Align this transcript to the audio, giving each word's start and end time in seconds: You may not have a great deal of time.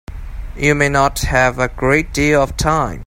You 0.57 0.73
may 0.73 0.89
not 0.89 1.19
have 1.19 1.59
a 1.59 1.67
great 1.67 2.11
deal 2.11 2.41
of 2.41 2.57
time. 2.57 2.99